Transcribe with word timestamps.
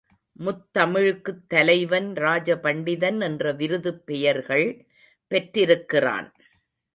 முத்தமிழுக்குத் 0.39 1.43
தலைவன் 1.47 2.15
ராஜ 2.15 2.55
பண்டிதன் 2.55 3.19
என்ற 3.21 3.51
விருதுப் 3.51 4.05
பெயர்கள் 4.05 4.67
பெற்றிருக்கிறான். 5.27 6.29